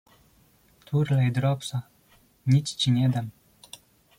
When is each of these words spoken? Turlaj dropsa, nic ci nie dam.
Turlaj 0.87 1.27
dropsa, 1.35 1.81
nic 2.55 2.73
ci 2.81 2.91
nie 2.99 3.09
dam. 3.19 3.29